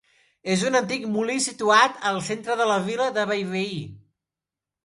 [0.53, 3.77] És un antic molí situat al centre de la vila de Bellveí.